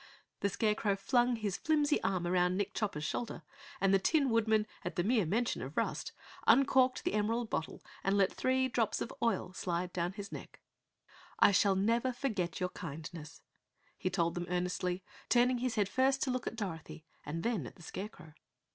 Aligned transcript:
The 0.39 0.49
Scarecrow 0.49 0.95
flung 0.95 1.35
his 1.35 1.57
flimsy 1.57 2.01
arm 2.01 2.25
around 2.25 2.57
Nick 2.57 2.73
Chopper's 2.73 3.03
shoulder 3.03 3.43
and 3.79 3.93
the 3.93 3.99
Tin 3.99 4.31
Woodman, 4.31 4.65
at 4.83 4.95
the 4.95 5.03
mere 5.03 5.27
mention 5.27 5.61
of 5.61 5.77
rust, 5.77 6.11
uncorked 6.47 7.03
the 7.03 7.13
emerald 7.13 7.51
bottle 7.51 7.83
and 8.03 8.17
let 8.17 8.33
three 8.33 8.67
drops 8.67 8.99
of 8.99 9.13
oil 9.21 9.53
slide 9.53 9.93
down 9.93 10.13
his 10.13 10.31
neck. 10.31 10.59
"I 11.39 11.49
never 11.75 12.11
shall 12.13 12.13
forget 12.19 12.59
your 12.59 12.69
kindness," 12.69 13.43
he 13.95 14.09
told 14.09 14.33
them 14.33 14.47
earnestly, 14.49 15.03
turning 15.29 15.59
his 15.59 15.75
head 15.75 15.87
first 15.87 16.23
to 16.23 16.31
look 16.31 16.47
at 16.47 16.55
Dorothy 16.55 17.05
and 17.23 17.43
then 17.43 17.67
at 17.67 17.75
the 17.75 17.83
Scarecrow. 17.83 18.33